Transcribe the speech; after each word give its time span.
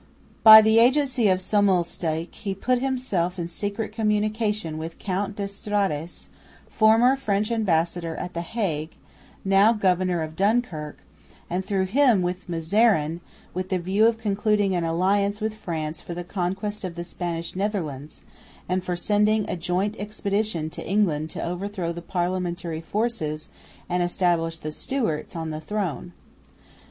By 0.41 0.63
the 0.63 0.79
agency 0.79 1.27
of 1.27 1.39
Sommelsdijk 1.39 2.33
he 2.33 2.55
put 2.55 2.79
himself 2.81 3.37
in 3.37 3.47
secret 3.47 3.91
communication 3.91 4.79
with 4.79 4.97
Count 4.97 5.35
d'Estrades, 5.35 6.29
formerly 6.71 7.15
French 7.15 7.51
ambassador 7.51 8.15
at 8.15 8.33
the 8.33 8.41
Hague, 8.41 8.95
now 9.45 9.73
Governor 9.73 10.23
of 10.23 10.35
Dunkirk, 10.35 10.97
and 11.51 11.63
through 11.63 11.85
him 11.85 12.23
with 12.23 12.49
Mazarin, 12.49 13.21
with 13.53 13.69
the 13.69 13.77
view 13.77 14.07
of 14.07 14.17
concluding 14.17 14.73
an 14.73 14.83
alliance 14.83 15.39
with 15.39 15.53
France 15.53 16.01
for 16.01 16.15
the 16.15 16.23
conquest 16.23 16.83
of 16.83 16.95
the 16.95 17.03
Spanish 17.03 17.55
Netherlands, 17.55 18.23
and 18.67 18.83
for 18.83 18.95
sending 18.95 19.47
a 19.47 19.55
joint 19.55 19.95
expedition 19.99 20.71
to 20.71 20.83
England 20.87 21.29
to 21.29 21.43
overthrow 21.45 21.91
the 21.91 22.01
Parliamentary 22.01 22.81
forces 22.81 23.49
and 23.87 24.01
establish 24.01 24.57
the 24.57 24.71
Stewarts 24.71 25.35
on 25.35 25.51
the 25.51 25.61
throne. 25.61 26.13